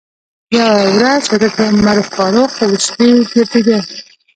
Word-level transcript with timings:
یوه 0.57 0.81
ورځ 0.95 1.23
حضرت 1.31 1.55
عمر 1.65 1.97
فاروق 2.13 2.53
و 2.61 2.69
شپې 2.85 3.07
ګرځېده. 3.31 3.79